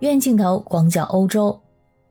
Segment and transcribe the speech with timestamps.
[0.00, 1.60] 远镜头广角欧洲，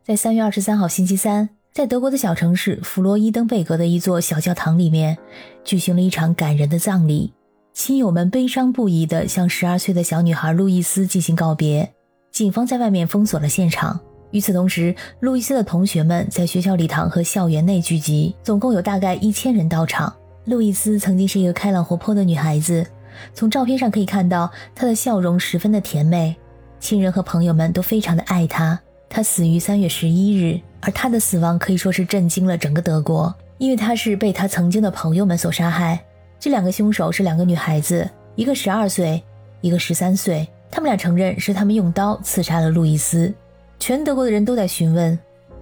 [0.04, 5.18] 在三月二十三号星期三，在德国的小城市弗洛伊登贝格的一座小教堂里面，
[5.66, 7.34] 举行了一场感人的葬礼。
[7.74, 11.94] 亲友们悲伤不已地向十二岁的小女孩路易斯进行告别。
[12.32, 14.00] 警方在外面封锁了现场。
[14.32, 20.12] 与此同时，路易斯的同学们在学校礼堂和校园内聚集，总共有大概一千人到场。
[20.46, 22.86] 路易斯曾经是一个开朗活泼的女孩子，
[23.34, 26.36] 从照片上可以看到她的笑容十分的甜美。
[26.84, 28.78] 亲人和朋友们都非常的爱她。
[29.08, 35.98] 她死于三月十一日，而她的死亡可以说是震惊了整个德国，因为她是被她曾经的朋友们所杀害。
[36.42, 39.24] 这两个凶手是两个女孩子，一个十二岁，
[39.62, 40.46] 一个十三岁。
[40.70, 43.34] 他们俩承认是他们用刀刺杀了路易斯。
[43.80, 45.18] 全德国的人都在询问，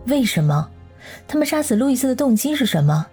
[0.07, 0.67] 为什么？
[1.27, 3.05] 他们杀死路易斯的动机是什么？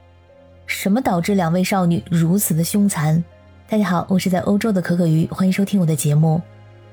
[0.64, 3.22] 什么导致两位少女如此的凶残？
[3.68, 6.40] 大家好，我是在欧洲的可可鱼，欢迎收听我的节目。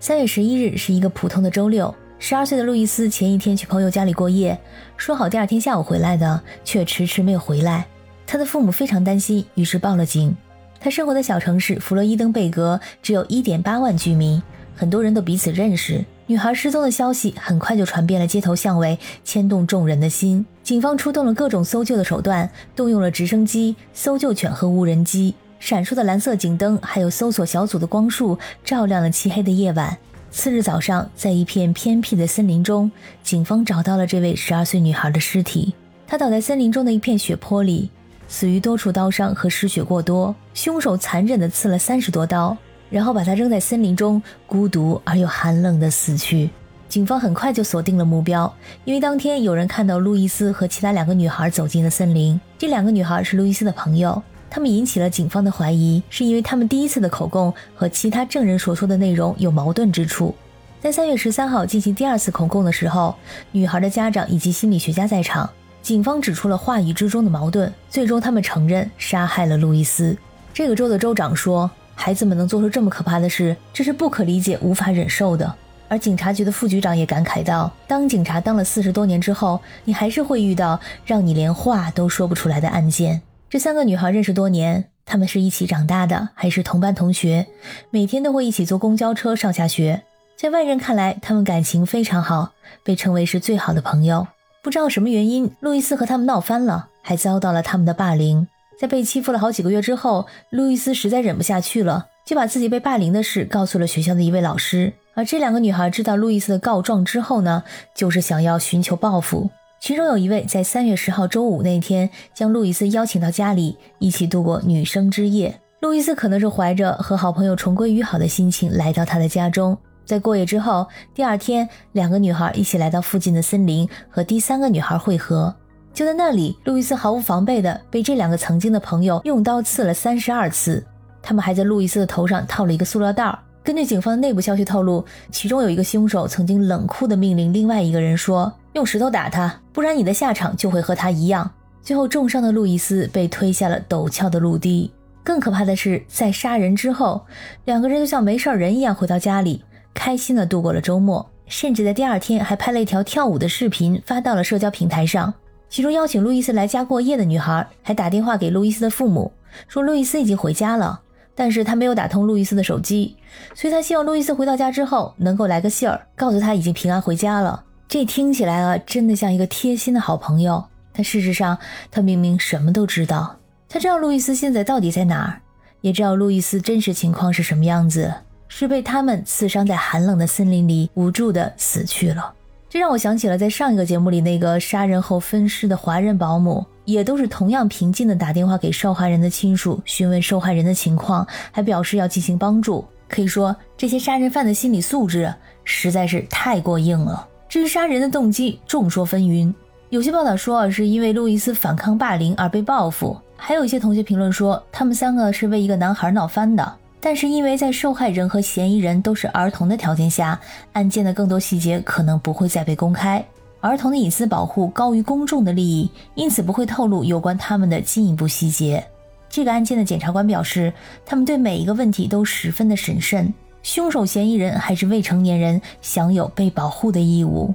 [0.07, 1.91] 三月十一日是一个普通的周六。
[2.19, 4.55] 十二岁的路易斯前一天去朋友家里过夜，
[4.97, 7.87] 说好第二天下午回来的，却迟迟没有回来。
[8.27, 10.37] 他的父母非常担心，于是报了警。
[10.79, 14.39] 他生活的小城市弗洛伊登贝格只有一点八万居民，
[14.75, 16.05] 很多人都彼此认识。
[16.27, 20.45] 女孩失踪的消息很快就传遍了街头巷尾，牵动众人的心。
[20.61, 25.33] 警方出动了各种搜救的手段，动用了直升机、搜救犬和无人机。
[25.65, 29.97] 闪烁的蓝色警灯，还有搜索小组的光束，照亮了漆黑的夜晚。
[30.29, 32.91] 次日早上，在一片偏僻的森林中，
[33.23, 35.73] 警方找到了这位十二岁女孩的尸体。
[36.05, 37.89] 她倒在森林中的一片血泊里，
[38.27, 40.35] 死于多处刀伤和失血过多。
[40.53, 42.55] 凶手残忍地刺了三十多刀，
[42.91, 46.47] 然后把她扔在森林中，孤独而又寒冷地死去。
[46.87, 52.39] 警方很快就锁定了目标，因为当天有人看到路易斯和其他两个女孩走进了森林。
[52.55, 54.21] 这两个女孩是路易斯的朋友。
[54.55, 60.33] 他们引起了警方的怀疑，是因为他们第一次的口供和其他证人所说的内容有矛盾之处。
[60.79, 63.13] 在三月十三号进行第二次口供的时候，
[63.51, 65.49] 女孩的家长以及心理学家在场，
[65.81, 70.15] 警方指出了话语之中的矛盾，最终他们承认杀害了路易斯。
[70.53, 75.53] 这个州的州长说：“孩子们能做出这么可怕的事，这是不可理解、无法忍受的。”
[75.89, 83.21] 而警察局的副局长也感慨道：“当警察当了四十多年之后，你还是会遇到让你连话都说不出来的案件。”
[83.55, 87.47] 这三个女孩认识多年，她们是一起长大的，还是同班同学，
[87.89, 90.03] 每天都会一起坐公交车上下学。
[90.35, 92.51] 在外人看来，她们感情非常好，
[92.83, 94.27] 被称为是最好的朋友。
[94.61, 98.45] 不知道什么原因，路易斯和他们闹翻了，还遭到了他们的霸凌。
[98.77, 104.91] 在被欺负了好几个月之后，路易斯实在忍不下去了，就把自己被霸凌的事告诉了学校的一位老师。
[105.13, 107.63] 而这两个女孩知道路易斯的告状之后呢，
[107.95, 109.49] 就是想要寻求报复。
[109.85, 115.61] 其中有一位在三月十号周五那天将路易斯邀请到家里，一起度过女生之夜。
[115.79, 119.77] 路易斯可能是怀着和好朋友重归于好的心情来到他的家中。
[120.03, 125.55] 在过夜之后，第二天，两个女孩一起来到附近的森林和第三个女孩会合。
[125.93, 130.83] 就在那里，路易斯毫无防备的被这两个曾经的朋友用刀刺了三十二次。
[131.21, 133.37] 他们还在路易斯的头上套了一个塑料袋。
[133.63, 138.51] 根据警方的内部消息透露，其中有一个凶手曾经冷酷的命令另外一个人说。
[138.75, 141.49] 用石头打他，不然你的下场就会和他一样。
[141.81, 144.91] 最后，重伤的路易斯被推下了陡峭的陆地。
[145.23, 147.25] 更可怕的是，在杀人之后，
[147.63, 149.63] 两个人就像没事人一样回到家里，
[149.93, 155.33] 开心的度过了周末，甚至在第二天还拍了一条跳舞的视频发到了社交平台上。
[155.69, 159.31] 其中邀请路易斯来家过夜的女孩还打电话给路易斯的父母，
[159.69, 160.99] 说路易斯已经回家了，
[161.33, 163.15] 但是他没有打通路易斯的手机，
[163.53, 167.63] 所以他希望路易斯回到家之后能够来个信儿，告诉他已经平安回家了。
[167.95, 170.61] 这听起来啊，真的像一个贴心的好朋友。
[170.91, 171.57] 但事实上，
[171.89, 173.37] 他明明什么都知道。
[173.69, 175.39] 他知道路易斯现在到底在哪儿，
[175.79, 178.13] 也知道路易斯真实情况是什么样子，
[178.49, 182.33] 是被他们刺伤在寒冷的森林里，无助的死去了。
[182.67, 192.85] 这让我想起了在上一个节目里那个杀人后分尸的华人保姆，也都是同样平静的打电话给受害人的亲属，询问受害人的情况，还表示要进行帮助。
[193.07, 195.33] 可以说，这些杀人犯的心理素质
[195.63, 197.25] 实在是太过硬了。
[197.55, 199.53] 至于杀人的动机，众说纷纭。
[199.87, 206.75] 有些报道说是因为路易斯反抗霸凌而被报复，还有一些同学评论说他们三个是为一个男孩闹翻的。
[206.99, 210.37] 但是因为在受害人和嫌疑人都是儿童的条件下，
[210.73, 213.25] 案件的更多细节可能不会再被公开。
[213.61, 218.85] 儿童的隐私保护高于公众的利益，因此不会透露有关他们的进一步细节。
[219.29, 220.73] 这个案件的检察官表示，
[221.05, 223.33] 他们对每一个问题都十分的审慎。
[223.65, 227.51] 凶手嫌疑人还是未成年人，享有被保护的义务。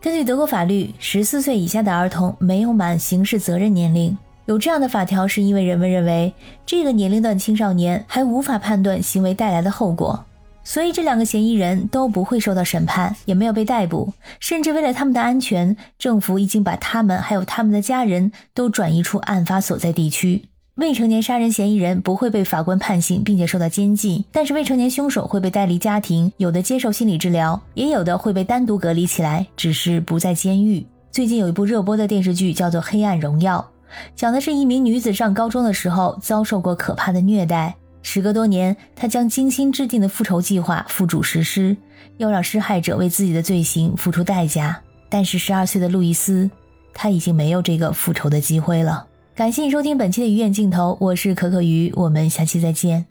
[0.00, 4.16] 根据德国法律，十四岁以下的儿童没有满刑事责任年龄。
[4.46, 6.32] 有这样的法条，是因为人们认为
[6.64, 10.24] 这个年龄段青少年还无法判断行为带来的后果。
[10.64, 20.46] 所以这两个嫌疑人都不会受到审判，也没有被逮捕，甚至为了他们的安全，政府已经把他们还有他们的家人都转移出案发所在地区。
[20.80, 30.86] 未成年杀人嫌疑人不会被法官判刑，并且受到监禁，但是未成年凶手会被带离家庭，有的接受心理治疗，也有的会被单独隔离起来，只是不在监狱。
[31.12, 33.70] 最近有一部热播的电视剧叫做《黑暗荣耀》，
[34.16, 41.76] 讲的是一名女子上高中的时候遭受过可怕的虐待，时隔多年，她将精心制定的复仇计划付诸实施，
[42.16, 44.80] 要让施害者为自己的罪行付出代价。
[45.10, 46.50] 但是十二岁的路易斯，
[46.94, 49.08] 他已经没有这个复仇的机会了。
[49.40, 53.09] 感谢你收听本期的鱼眼镜头，我是可可鱼，我们下期再见。